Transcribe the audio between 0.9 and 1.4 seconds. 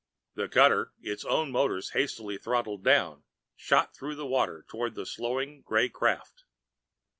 its